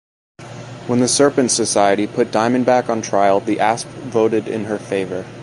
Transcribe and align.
When 0.87 0.99
the 0.99 1.07
Serpent 1.07 1.51
Society 1.51 2.07
put 2.07 2.31
Diamondback 2.31 2.89
on 2.89 3.03
trial, 3.03 3.39
the 3.39 3.59
Asp 3.59 3.85
voted 3.87 4.47
in 4.47 4.65
her 4.65 4.79
favor. 4.79 5.27